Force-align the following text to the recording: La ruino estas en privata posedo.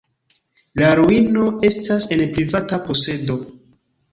La 0.83 0.87
ruino 0.99 1.45
estas 1.71 2.09
en 2.17 2.25
privata 2.39 2.81
posedo. 2.89 3.37